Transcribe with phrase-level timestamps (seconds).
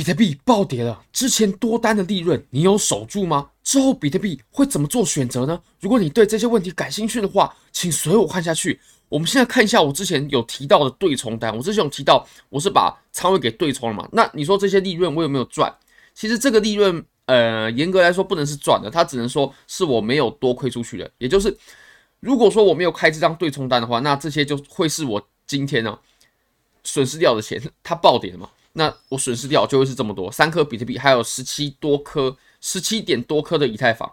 [0.00, 3.50] 比特币暴跌了，之前多单的利润你有守住吗？
[3.62, 5.60] 之后比特币会怎么做选择呢？
[5.78, 8.80] 如果你对这些问题感兴趣的话，请随我看下去。
[9.10, 14.08] 我们现在看一下我之前有提到的对冲单，我之前有提到我是把仓位给对冲了嘛？
[14.10, 15.70] 那你说这些利润我有没有赚？
[16.14, 21.10] 其实这个利润，呃，严格来说不能是赚的，它只能说是我没有多亏出去的。
[21.18, 21.54] 也就是
[22.20, 25.98] 如果说我没有开这张对冲单的话，那这些就会是我今天呢、
[26.84, 28.48] 损失掉的钱，它暴跌了嘛？
[28.72, 34.12] 那我损失掉就会是这么多，三颗比特币，还有十七多颗，十七点多颗的以太坊，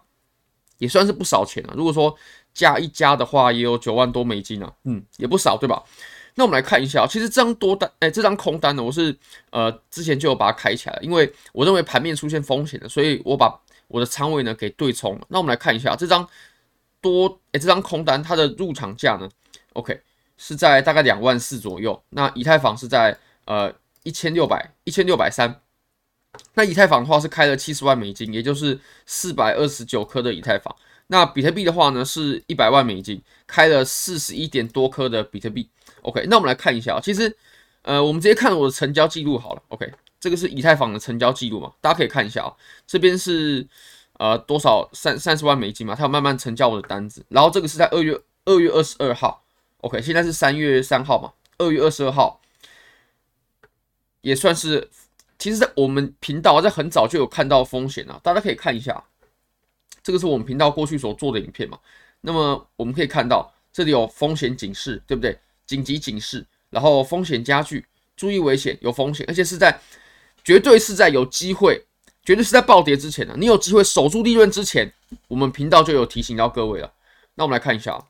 [0.79, 1.75] 也算是不少钱了。
[1.77, 2.15] 如果说
[2.55, 5.83] 加一加的话，也有九万多美金啊，嗯，也不少，对吧？
[6.33, 9.15] 那我们来看一下，其实这张多单，哎，这张空单呢，我是
[9.51, 15.27] 呃之前就有把它开起来了，因为我认为盘面出现风险了，所以我把我的仓位呢给对冲了。
[15.29, 16.27] 那我们来看一下这张
[16.99, 19.29] 多，哎，这张空单它的入场价呢
[19.73, 20.01] ，OK
[20.37, 23.71] 是在大概两万四左右，那以太坊是在呃。
[24.07, 25.59] 一千六百一千六百三，
[26.53, 30.73] 那以太坊的话是开了七十万美金，也就是四百二十九颗的以太坊。
[31.07, 35.69] 那比特币的话呢，是一百万美金，开了四十一点多颗的比特币。
[36.03, 37.35] OK，那我们来看一下啊，其实
[37.81, 39.61] 呃，我们直接看我的成交记录好了。
[39.67, 39.91] OK，
[40.21, 42.55] 这个是以太坊的成交记录嘛，大家可以看一下啊，
[42.87, 43.67] 这边是
[44.13, 47.25] 呃多少三三十万美金嘛，它有慢慢成交我的单子。
[47.27, 49.43] 然后这个是在二月二月二十二号
[49.81, 52.39] ，OK，现在是三月三号嘛，二月二十二号。
[54.21, 54.89] 也算是，
[55.39, 59.03] 其实，在我们频道在很早就有看到风险啊，大家可以看一下，
[60.01, 61.79] 这个是我们频道过去所做的影片嘛。
[62.21, 65.37] 那么我们可以看到，这里有风险警示，对不对？
[65.65, 67.85] 紧急警示，然后风险加剧，
[68.15, 69.79] 注意危险，有风险，而且是在
[70.43, 71.85] 绝对是在有机会，
[72.23, 74.91] 绝对是在暴跌之前的，你有机会守住利润之前，
[75.27, 76.91] 我们频道就有提醒到各位了。
[77.35, 78.03] 那我们来看一下，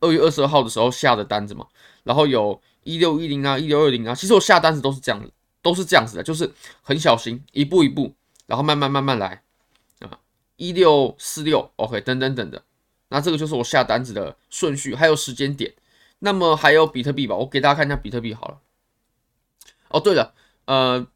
[0.00, 1.66] 二月二十二号的时候下的单子嘛，
[2.02, 2.60] 然后有。
[2.84, 5.30] 一六一零啊，一六二零啊，其实我下单子都是这样，
[5.62, 6.52] 都是这样子的，就是
[6.82, 8.14] 很小心，一步一步，
[8.46, 9.42] 然后慢慢慢慢来
[10.00, 10.18] 啊，
[10.56, 12.62] 一六四六，OK，等等等的，
[13.08, 15.74] 那这个就是我下单子的顺序，还有时间点。
[16.20, 18.60] 那么还有比特币吧，我给大家看一下比特币好了。
[19.88, 20.34] 哦，对了，
[20.66, 21.06] 呃，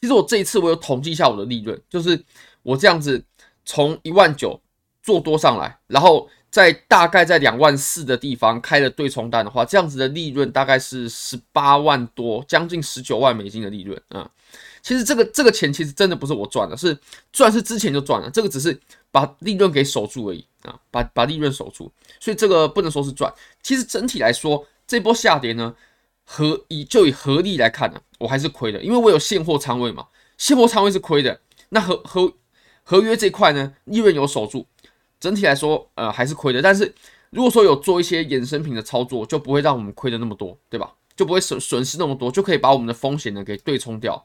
[0.00, 2.24] 其实我这一次我有统计一下我的利润，就是
[2.62, 3.24] 我这样子
[3.64, 4.60] 从一万九
[5.02, 6.28] 做多上来，然后。
[6.50, 14.28] 在大概在两万四的地方开了对冲单的话，这样子的利润大概是十八万多，将近十九万美金的利润啊。
[14.82, 16.98] 其实这个这个钱其实真的不是我赚的，是
[17.32, 18.76] 赚是之前就赚了，这个只是
[19.12, 23.32] 把利润给守住而已啊，把把利润守住，所以这个不能说是赚。
[23.62, 25.74] 其实整体来说，这波下跌呢，
[26.24, 30.06] 合以就以合力来看呢，我还是亏的，因为我有现货仓位嘛，
[30.36, 31.40] 现货仓位是亏的。
[31.68, 32.32] 那合合
[32.82, 34.66] 合约这块呢，利润有守住。
[35.20, 36.62] 整体来说，呃，还是亏的。
[36.62, 36.92] 但是
[37.28, 40.94] 如果说有做一些衍生品的操作，就不会让我们亏的那么多，对吧？
[41.14, 44.24] 就不会损损失那么多，就可以把我们的风险呢给对冲掉，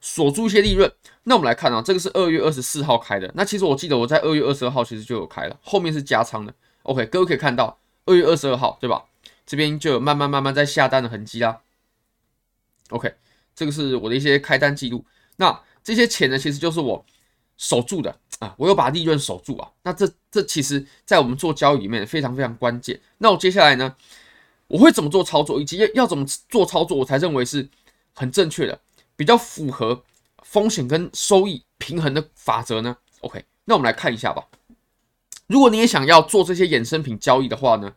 [0.00, 0.90] 锁住一些利润。
[1.24, 3.30] 那我们来看啊，这个是二月二十四号开的。
[3.34, 6.54] 那其实我记得我在二月二十二号其实就有开了，后面是加仓的。
[6.84, 9.04] OK，各位可以看到二月二十二号，对吧？
[9.44, 11.60] 这边就有慢慢慢慢在下单的痕迹啦。
[12.88, 13.14] OK，
[13.54, 15.04] 这个是我的一些开单记录。
[15.36, 17.04] 那这些钱呢，其实就是我。
[17.56, 23.00] 守住的啊，我又把利润守住啊，那这这其实，在我们做交易里面非常非常关键。
[23.18, 23.94] 那我接下来呢，
[24.66, 27.68] 我会怎么做操作，以及要要怎么做操作，我才认为是
[28.12, 28.80] 很正确的，
[29.16, 30.02] 比较符合
[30.42, 34.44] 风险跟收益平衡的法则呢？OK，那我们来看一下吧。
[35.46, 37.94] 如果你也想要做这些衍生品交易的话呢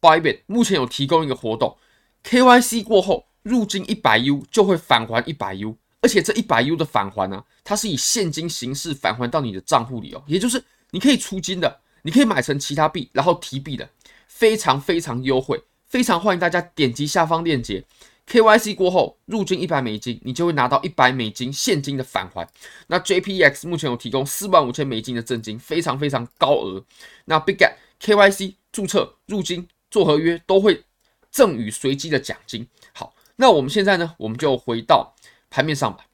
[0.00, 1.76] ，Bybit 目前有提供一个活动
[2.24, 5.76] ，KYC 过后入金一百 U 就会返还一百 U。
[6.04, 13.88] 而且这一百 U 的返还呢，它是以现金形式返还到你的账户里哦，也就是你可以出金的，你可以买成其他币，然后提币的，
[14.28, 17.82] 非常非常优惠，非常欢迎大家点击下方链接
[18.28, 22.46] ，KYC 过后入金一百美金，你就会拿到一百美金现金的返还。
[22.88, 26.84] 那 JPX 目前有提供四万五千美金的赠金，非常非常高额。
[27.24, 27.72] 那 BigGet
[28.02, 30.84] KYC 注册入金做合约都会
[31.30, 32.68] 赠予随机的奖金。
[32.92, 35.13] 好，那我们现在呢，我们就回到。
[35.54, 36.04] 盘面上吧，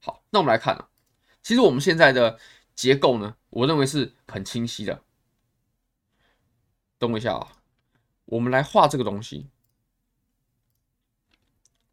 [0.00, 0.90] 好，那我们来看啊，
[1.44, 2.40] 其实我们现在的
[2.74, 5.04] 结构呢，我认为是很清晰的。
[6.98, 7.62] 等我一下啊，
[8.24, 9.48] 我们来画这个东西，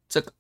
[0.10, 0.34] 这个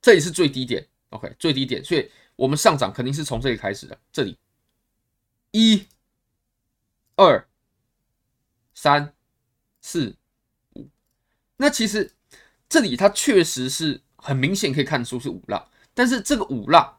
[0.00, 4.38] 这里是最低点，OK，最低点，所以我们上涨肯定是从这里开始的，这里
[5.50, 5.88] 一、
[7.16, 7.48] 二、
[8.74, 9.12] 三、
[9.80, 10.16] 四、
[10.74, 10.88] 五，
[11.56, 12.14] 那其实。
[12.72, 16.96] 这里它确实是很明显可以看出是五浪，但是这个五浪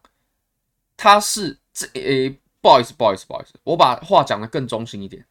[0.95, 2.29] 它是这诶，
[2.61, 5.25] 不好意思，不好意思，不好意思，我把话讲的更中性一点。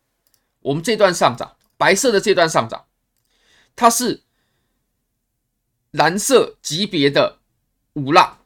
[0.58, 2.86] 我们这段上涨，白色的这段上涨，
[3.76, 4.24] 它是
[5.92, 7.38] 蓝色级别的
[7.92, 8.38] 五浪，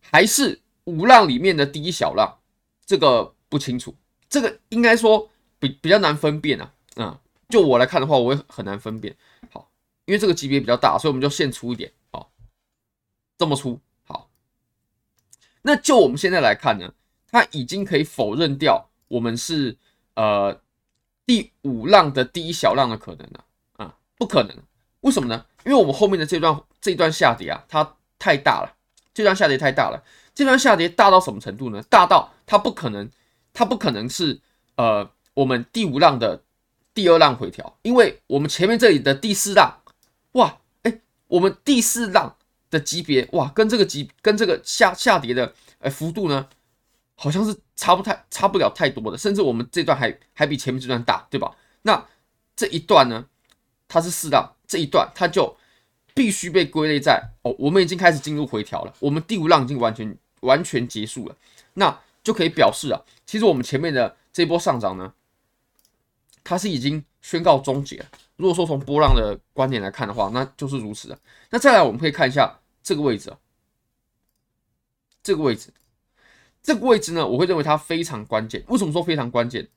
[0.00, 2.38] 还是五浪里面的第一小浪？
[2.86, 3.96] 这个不清楚，
[4.28, 6.72] 这个应该说比比较难分辨啊。
[6.94, 7.18] 嗯，
[7.48, 9.16] 就我来看的话，我也很难分辨。
[10.10, 11.92] 因为这个级别比较大，所以我们就现粗一点。
[12.10, 12.32] 好，
[13.38, 13.78] 这么粗。
[14.04, 14.28] 好，
[15.62, 16.92] 那就我们现在来看呢，
[17.30, 19.76] 它已经可以否认掉我们是
[20.14, 20.60] 呃
[21.24, 23.44] 第五浪的第一小浪的可能了。
[23.76, 24.56] 啊、不可能。
[25.02, 25.46] 为什么呢？
[25.64, 28.74] 因为我们后面的这段这段下跌啊，它太大了。
[29.14, 30.02] 这段下跌太大了。
[30.34, 31.80] 这段下跌大到什么程度呢？
[31.88, 33.08] 大到它不可能，
[33.52, 34.40] 它不可能是
[34.74, 36.42] 呃我们第五浪的
[36.92, 39.80] 第二浪回调，因为我们前面这里的第四浪，
[40.32, 42.36] 哇，哎，我们第四浪
[42.70, 46.48] 的级别哇，跟这个级跟这个下下跌的呃幅度呢，
[47.14, 51.56] 好像是差不太差不了太多的，甚至我们这段还还比前面这段大，对吧？
[51.82, 52.06] 那
[52.54, 53.26] 这一段呢，
[53.88, 55.56] 它是四浪，这一段它就。
[56.12, 61.36] 必须被归类在哦，我们已经开始进入回调了，我们第五浪已经完全完全结束了，
[61.74, 65.14] 那就可以表示啊，其实我们前面的这波上涨呢，
[66.42, 68.06] 它是已经宣告终结了。
[68.40, 71.18] 如果说从波浪的观点来看的话，那就是如此的。
[71.50, 73.32] 那再来，我们可以看一下这个位置，
[75.22, 75.72] 这个位置，
[76.62, 78.64] 这个位置呢，我会认为它非常关键。
[78.68, 79.68] 为什么说非常关键？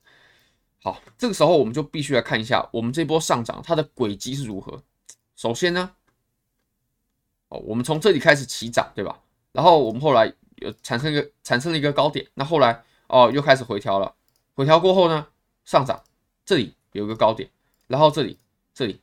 [0.82, 4.82] 好，这个时候我们就必须来看一下我们这波上涨它的轨迹是如何。
[5.36, 5.94] 首先呢。
[7.48, 9.20] 哦我们从这里开始起涨，对吧？
[9.52, 14.12] 然后我们后来有产生一个产生了一个高点，那后来哦又开始回调了，
[14.54, 15.26] 回调过后呢
[15.64, 16.02] 上涨，
[16.44, 17.48] 这里有一个高点，
[17.86, 18.38] 然后这里
[18.74, 19.00] 这里，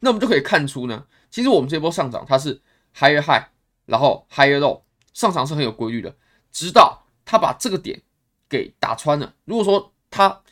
[0.00, 2.60] 那我们就可以看出呢，其实我们这波上涨它是
[2.96, 3.44] higher high，
[3.86, 4.82] 然后 higher low，
[5.12, 6.16] 上涨是很有规律的，
[6.50, 8.02] 直到它把这个点
[8.48, 9.34] 给打穿了。
[9.44, 10.42] 如果说它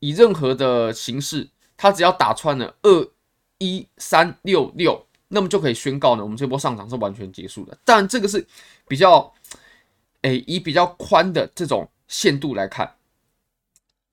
[0.00, 3.10] 以任何的形式，它只要打穿了二。
[3.58, 7.78] 一三六六，那么就可以宣告呢，我们这波上涨是完全结束的。
[7.86, 8.46] 但这个是
[8.86, 9.32] 比较，
[10.20, 12.95] 诶，以比较宽的这种限度来看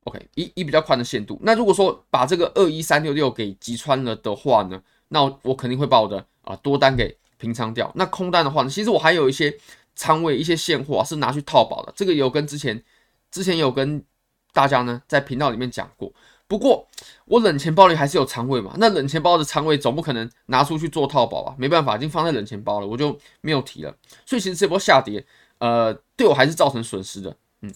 [0.04, 1.40] ，OK，以以比较宽的限度。
[1.42, 7.92] 那如果说把这个二一三六六给击穿了的话呢，那我肯定会把我的啊、多单给平仓掉。
[7.96, 9.56] 那空单的话呢，其实我还有一些
[9.96, 11.94] 仓位、一些现货、是拿去套保的。
[11.96, 12.84] 这个有跟之前
[13.32, 14.04] 之前有跟
[14.52, 16.12] 大家呢在频道里面讲过。
[16.46, 16.88] 不过
[17.26, 23.96] 我冷钱包里还是有仓位嘛，那冷钱包的仓位总不可能拿出去做套保啊，没办法，已经放在冷钱包了，我就没有提了。
[24.26, 25.26] 所以其实这波下跌，
[25.58, 27.74] 呃，对我还是造成损失的，嗯，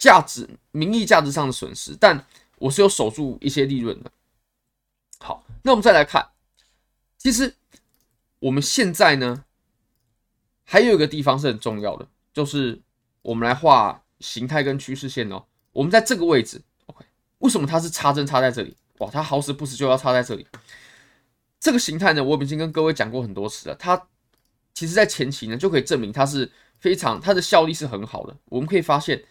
[0.00, 2.26] 价值名义价值上的损失，但
[2.58, 4.10] 我是有守住一些利润的。
[5.20, 6.30] 好，那我们再来看，
[7.18, 7.54] 其实
[8.38, 9.44] 我们现在呢，
[10.64, 12.80] 还有一个地方是很重要的，就是
[13.20, 17.04] 我们来画形态跟趋势线哦，我们在这个位置，OK，。
[17.40, 18.74] 为什么它是插针插在这里？
[18.98, 20.46] 哇，它好死不死就要插在这里。
[21.58, 23.74] 这个形态呢，我已经跟各位讲过很多次了。
[23.74, 24.06] 它
[24.72, 28.34] 其实在前期呢就可以证明它是非常它的效力是很好的。
[28.46, 29.22] 我们可以发现，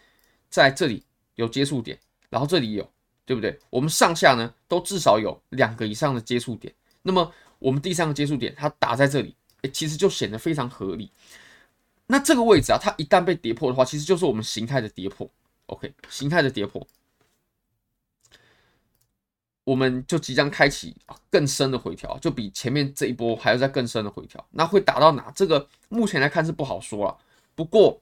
[0.50, 1.02] 在这里
[1.36, 1.98] 有接触点，
[2.28, 2.86] 然后这里有，
[3.24, 3.58] 对不对？
[3.70, 6.74] 我们上下呢都至少有两个以上的接触点。
[7.02, 11.10] 那么我们第三个接触点它打在这里，诶，其实就显得非常合理。
[12.06, 15.30] 那这个位置啊，它一旦被跌破的话，其实就是我们形态的跌破。
[15.66, 16.84] OK，形态的跌破。
[19.62, 20.96] 我们就即将开启
[21.30, 24.44] 更深的回调，就比前面这一波还要再更深的回调。
[24.50, 25.30] 那会打到哪？
[25.30, 27.16] 这个目前来看是不好说了。
[27.54, 28.00] 不过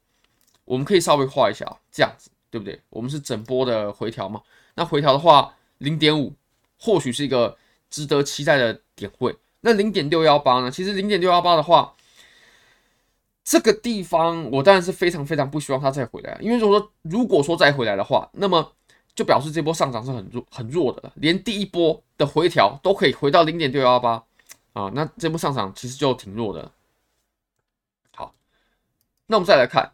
[0.64, 2.80] 我们可以稍微画一下，这样子对不对？
[2.90, 4.42] 我们是整波的回调嘛？
[4.74, 6.34] 那回调的话，零点五
[6.78, 7.56] 或许是一个
[7.90, 9.36] 值得期待的点位。
[9.60, 10.70] 那零点六幺八呢？
[10.70, 11.94] 其实零点六幺八的话，
[13.44, 18.72] 这个地方我当然是非常非常不希望它再回来，因为如果说如果说再回来的话，那么。
[19.14, 24.22] 就表示这波上涨是很弱很弱的了，连第一波的回调都可以回到零点六幺八
[24.74, 26.70] 啊，那这波上涨其实就挺弱的。
[28.14, 28.32] 好，
[29.26, 29.92] 那我们再来看，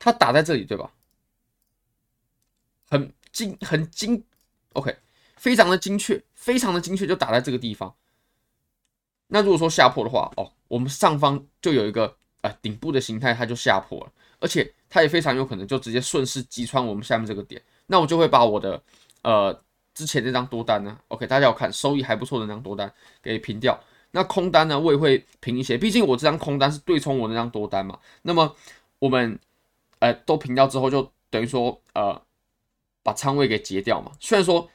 [0.00, 0.90] 它打在这里对吧？
[2.92, 4.22] 很精很精
[4.74, 4.94] ，OK，
[5.36, 7.94] 非常的精确，非常的精确，就打在这个地方。
[9.28, 17.62] 那如果说下破的话，哦，我们上方就有一个呃顶部的形态，它就下破了，而且它也非常有可能就直接顺势击穿我们下面这个点。
[17.86, 18.82] 那我就会把我的
[19.22, 19.58] 呃
[19.94, 23.82] 之前那张多单呢，OK，大家要看收益还不错的那张多单给平掉。
[24.10, 27.98] 那空单呢，我也会平一些，毕竟我这张空单是对冲我那张多单嘛。
[28.20, 28.54] 那么
[28.98, 29.40] 我们
[30.00, 32.20] 呃都平掉之后，就等于说呃
[33.02, 34.12] 把仓位给结掉嘛。
[34.20, 34.68] 虽然说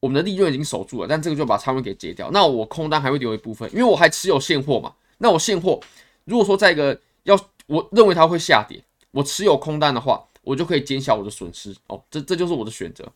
[0.00, 2.30] 我们的利润已经守住了，但这个就把仓位给结掉。
[2.30, 4.94] 那我空单还会留一部分，因为我还持有现货嘛。
[5.18, 5.80] 那我现货
[6.24, 10.24] 如果说在一个要我认为它会下跌，我持有空单的话。
[10.42, 13.12] 我就可以减小我的损失哦，这这就是我的选择。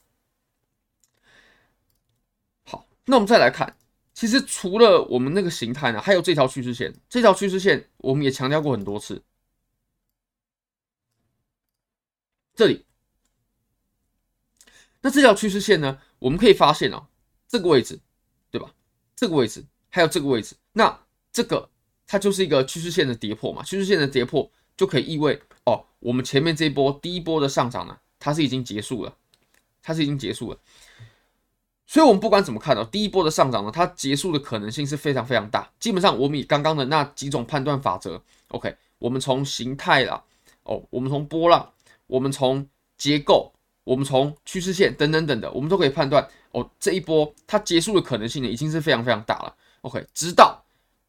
[2.65, 3.75] 好，那我们再来看
[4.13, 6.93] 其实除了我们那个形态呢，还有这条趋势线。
[7.09, 9.23] 这条趋势线我们也强调过很多次。
[12.55, 12.85] 这里，
[15.03, 17.07] 那这条趋势线呢，我们可以发现哦，
[17.47, 18.01] 这个位置，
[18.51, 18.73] 对吧？
[19.15, 20.99] 这个位置还有这个位置，那
[21.33, 21.69] 这个
[22.07, 23.63] 它就是一个趋势线的跌破嘛。
[23.63, 29.15] 趋势线的跌破就可以意味哦，我们前面这一波第一波的上涨呢，它是已经结束了，
[29.83, 30.59] 它是已经结束了。
[31.85, 35.71] 所以，我们不管怎么看哦，第一波的上涨呢，它结束的可能性是非常非常大。
[35.79, 40.25] 基本上，我们以刚刚的那几种判断法则，OK，我们从形态啦，
[40.63, 41.71] 哦，我们从波浪，
[42.07, 42.67] 我们从
[42.97, 43.53] 结构，
[43.85, 49.55] 我们从趋势线等等等的，我们都可以判断哦，这一波它结束的可能性呢，已经是非常非常大了。
[49.83, 50.63] OK，直到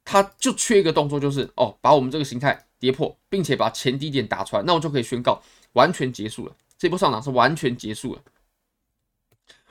[0.03, 5.41] 它就缺一个动作，就是哦，把我们这个形态跌破，并且把前低点打穿，那我就可以宣告
[5.73, 6.55] 完全结束了。
[6.77, 8.21] 这波上涨是完全结束了。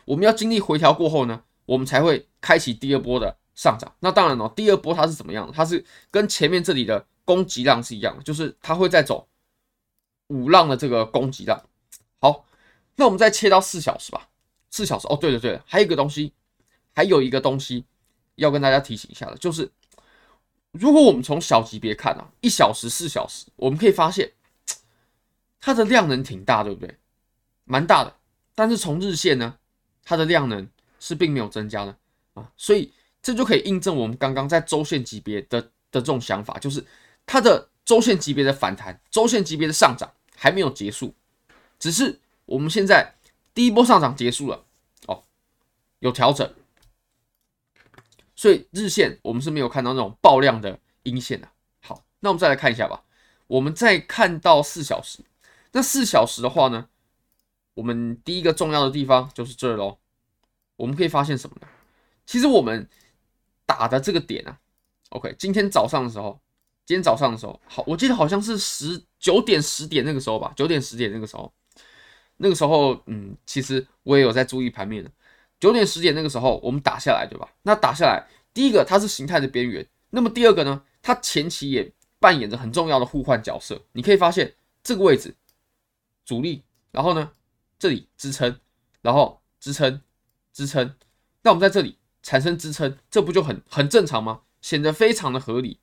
[0.05, 3.93] 我们要经历回调过后呢，我们才会开启第二波的上涨。
[4.01, 5.51] 那当然了，第二波它是怎么样？
[5.53, 9.29] 它是跟前面这里的攻击浪是一样的，就是它会再走
[10.29, 11.63] 五浪的这个攻击浪。
[12.21, 12.45] 好，
[12.97, 14.29] 那我们再切到四小时吧。
[14.71, 16.33] 四小时哦，对对对，还有一个东西，
[16.95, 17.85] 还有一个东西
[18.37, 19.71] 要跟大家提醒一下的，就是
[20.71, 24.33] 如果我们从小级别看啊，一小时、四小时，我们可以发现
[25.61, 26.97] 它的量能挺大，对不对？
[27.65, 28.17] 蛮大的。
[28.55, 29.59] 但是从日线呢？
[30.05, 30.69] 它的量能
[30.99, 31.97] 是并没有增加的
[32.35, 36.85] 啊，所以这就可以印证我们刚刚在周线级别的的这种想法，就是
[37.25, 41.15] 它的周线级别的反弹、周线级别的上涨还没有结束，
[41.79, 43.15] 只是我们现在
[43.55, 44.65] 第一波上涨结束了
[45.07, 45.23] 哦，
[46.01, 46.53] 有调整，
[48.35, 51.49] 所以日线我们是没有看到那种爆量的阴线的。
[51.81, 53.05] 好，那我们再来看一下吧，
[53.47, 55.21] 我们再看到四小时，
[55.73, 56.89] 那四小时的话呢？
[57.75, 59.99] 我们第一个重要的地方就是这儿喽。
[60.77, 61.67] 我们可以发现什么呢？
[62.27, 62.87] 其实我们
[63.65, 64.59] 打的这个点啊
[65.09, 66.39] ，OK，今天早上的时候，
[66.85, 71.51] 今天早上的时候，好，我记得好像是十九点十点那个时候吧，九点十点那个时候，
[72.43, 75.11] 那个时候，嗯，其实我也有在注意盘面的。
[75.61, 77.49] 九点十点那个时候，我们打下来，对吧？
[77.63, 83.81] 那打下来，第一个它是形态的边缘，那么第二个呢，它前期也扮演着很重要的互换角色。
[83.93, 85.35] 你可以发现这个位置
[86.25, 87.31] 主力，然后呢？
[87.79, 88.61] 这里支撑，
[89.01, 90.01] 然后支撑，
[90.53, 90.95] 支撑，
[91.43, 94.43] 那我们在这里产生支撑，这不就很很正常吗？
[94.61, 95.81] 显得非常的合理。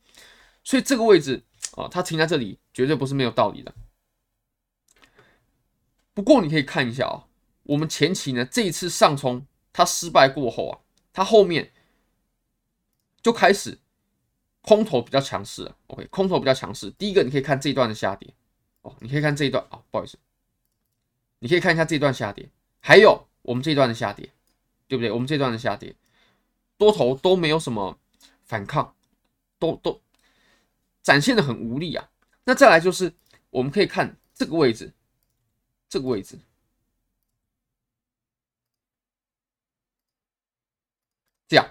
[0.63, 1.43] 所以这个位置
[1.75, 3.73] 啊，它停在这里绝对不是没有道理的。
[6.19, 7.23] 不过你可以看一下啊，
[7.63, 10.75] 我们前期呢这一次上冲它失败过后啊，
[11.13, 11.71] 它后面
[13.21, 13.79] 就开始
[14.61, 15.77] 空头比较强势了。
[15.87, 16.91] OK，空头比较强势。
[16.97, 18.33] 第一个你可以看这一段的下跌
[18.81, 20.17] 哦，你可以看这一段啊，不好意思。
[21.39, 22.49] 你可以看一下这段下跌，
[22.81, 24.29] 还有我们这段的下跌，
[24.89, 25.09] 对不对？
[25.09, 25.95] 我们这段的下跌，
[26.77, 27.97] 多头都没有什么
[28.43, 28.93] 反抗，
[29.57, 30.01] 都都
[31.01, 32.09] 展现的很无力啊。
[32.43, 33.13] 那再来就是
[33.51, 34.91] 我们可以看这个位置，
[35.89, 36.37] 这个位置，
[41.47, 41.65] 这样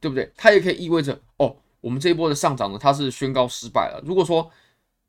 [0.00, 0.30] 对不对？
[0.36, 4.02] 它也可以意味着哦，我们这一波的上涨呢，它是宣告失败了。
[4.04, 4.50] 如果说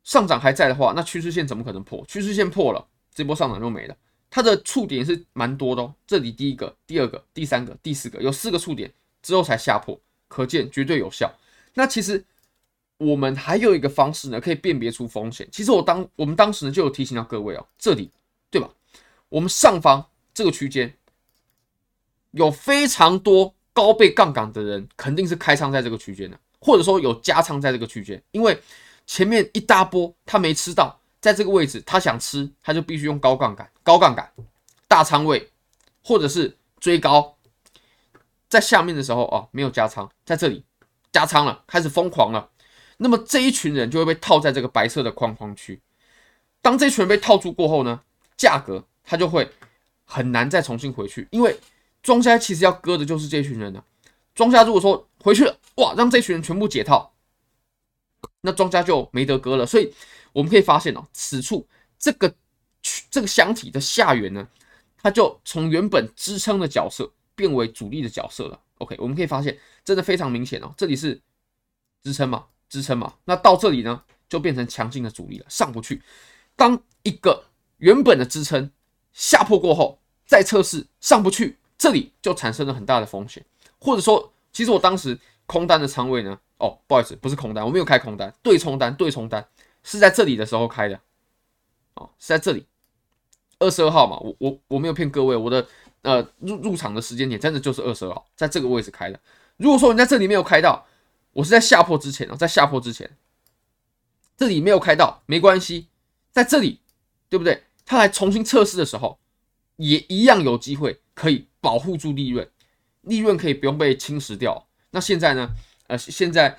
[0.03, 2.05] 上涨还在的话，那趋势线怎么可能破？
[2.05, 2.87] 趋势线破了。
[3.13, 3.97] 这波上涨就没了，
[4.29, 5.91] 它的触点是蛮多的哦。
[6.05, 11.33] 这里第一个、第二个、第三个、第四个，有四个触点之后才下破，可见绝对有效。
[11.73, 12.23] 那其实
[12.97, 15.49] 我们还有一个方式呢，可以辨别出风险。
[15.51, 18.11] 其实我当我们当时呢就有提醒到各位哦，这里？
[19.29, 20.93] 我们上方这个区间
[22.31, 28.61] 有非常多高倍杠杆的人，肯定是开仓在这个区间的，或者说有加仓在这个区间，因为
[29.05, 30.99] 前面一大波他没吃到。
[31.19, 34.31] 在这个位置，他想吃，他就必须用高杠杆、高杠杆、
[34.87, 35.49] 大仓位，
[36.03, 37.35] 或者是追高。
[38.47, 40.63] 在下面的时候哦，没有加仓，在这里
[41.11, 42.51] 加仓了，开始疯狂了。
[42.97, 45.81] 那么这一群人就会被套在这个白色的框框区。
[46.61, 48.01] 当这群人被套住过后呢，
[48.37, 49.49] 价格它就会
[50.05, 51.59] 很难再重新回去，因为
[52.03, 53.83] 庄家其实要割的就是这群人呢。
[54.35, 57.13] 庄家如果说回去了，哇，让这群人全部解套，
[58.41, 59.65] 那庄家就没得割了。
[59.65, 59.91] 所以。
[60.33, 62.31] 我们可以发现哦，此处这个
[63.09, 64.47] 这个箱体的下缘呢，
[65.01, 68.59] 它就从原本支撑的角色变为主力的角色了。
[68.77, 71.19] OK，我们可以发现真的非常明显哦，这里是
[72.03, 76.03] 支撑嘛，支撑嘛，那到这里呢就变成强劲的主力了，上不去。
[76.55, 77.45] 当一个
[77.77, 78.69] 原本的支撑
[79.17, 79.97] 下破过后，
[80.27, 83.43] 再测试上不去，这里就产生了很大的风险。
[83.79, 89.43] 或者说，其实我当时空单的仓位呢，哦，不好意思，不是空单，我没有开空单，对冲单，对冲单。
[89.83, 90.99] 是在这里的时候开的，
[91.95, 92.67] 哦，是在这里，
[93.57, 95.65] 二十二号嘛，我我我没有骗各位，我的
[96.03, 99.19] 呃入入场的时间点真的就是二十二号，在这个位置开的，
[99.55, 100.85] 如果说你在这里没有开到，
[101.33, 103.09] 我是在下破之前哦，在下破之前，
[104.35, 105.87] 这里没有开到没关系，
[106.31, 106.81] 在这里，
[107.29, 107.63] 对不对？
[107.87, 109.17] 他来重新测试的时候，
[109.77, 112.47] 也一样有机会可以保护住利润，
[113.01, 114.67] 利润可以不用被侵蚀掉。
[114.91, 115.55] 那现在呢？
[115.87, 116.57] 呃，现在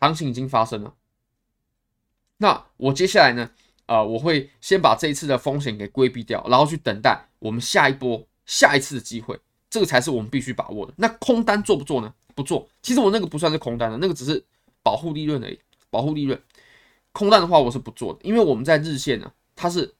[0.00, 0.92] 行情已经发生了，
[2.38, 3.48] 那我接下来呢？
[3.86, 9.38] 呃，我会先把这一次的风险给规避掉，然后去等待我们下一波、下一次的机会，
[9.70, 10.92] 这个才是我们必须把握的。
[10.96, 12.12] 那空单做不做呢？
[12.34, 12.68] 不做。
[12.82, 14.44] 其实我那个不算是空单的，那个只是
[14.82, 15.56] 保护利润而已，
[15.88, 16.42] 保护利润。
[17.12, 19.92] 空单的话，我是不做的，因为我们在日线呢，它是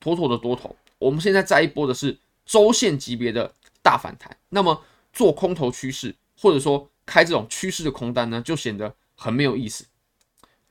[0.00, 0.74] 妥妥的多头。
[0.98, 4.82] 我们现在在一波的是周线级别的大反弹，那么
[5.12, 9.84] 做空头趋势，或者说开这种趋势的空单呢，就显得很没有意思，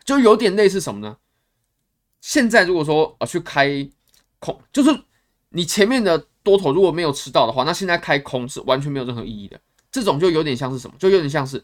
[0.04, 1.18] 就有点类似什么呢？
[2.20, 3.88] 现在如果说呃去开
[4.40, 5.04] 空，就是
[5.50, 9.60] 你前面的多头如果没有吃到的话，那现在开空是完全没有任何意义的。
[9.92, 10.96] 这种就有点像是什么？
[10.98, 11.64] 就有点像是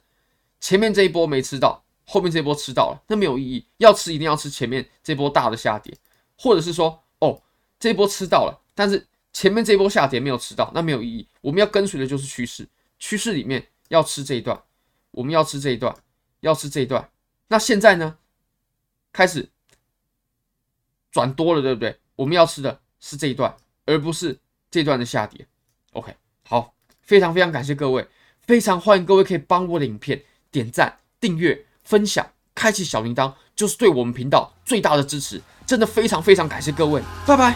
[0.59, 3.65] 前面这一波没吃到，后面这一波吃到了，那没有意义。
[3.77, 5.97] 要吃一定要吃前面这波大的下跌，
[6.39, 7.39] 或者是说哦
[7.77, 11.27] 这一波吃到了，但是前面这一波下跌没有吃到，那没有意义。
[11.41, 12.65] 我们要跟随的就是趋势，
[12.97, 14.59] 趋势里面要吃这一段，
[15.11, 15.95] 我们要吃这一段，
[16.39, 17.09] 要吃这一段。
[17.49, 18.17] 那现在呢？
[19.11, 19.49] 开始。
[21.11, 21.99] 转多了，对不对？
[22.15, 24.37] 我们要吃的是这一段，而不是
[24.69, 25.43] 这段的下跌。
[25.93, 28.07] OK，好，非常非常感谢各位，
[28.41, 35.41] 非常欢迎各位可以帮我的影片点赞、订阅、分享、开启小铃铛，就是对我们频道最大的支持。
[35.68, 37.54] 真的非常非常感谢各位，拜拜。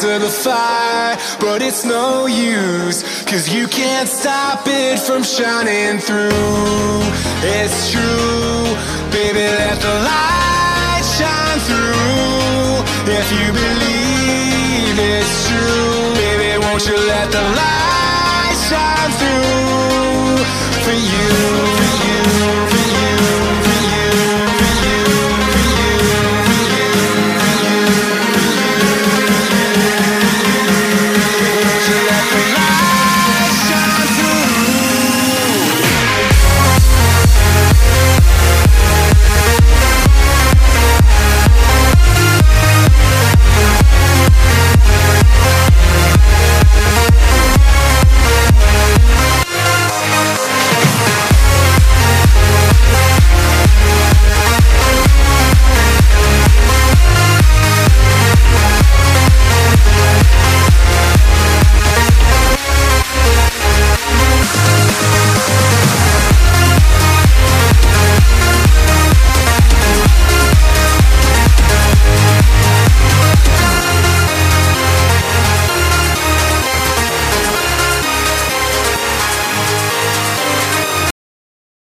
[0.00, 6.30] To the fire, but it's no use, cause you can't stop it from shining through.
[7.42, 8.76] It's true,
[9.10, 12.84] baby, let the light shine through.
[13.08, 14.11] If you believe it's true, baby,
[16.73, 20.43] won't you let the light shine through
[20.83, 21.62] for you?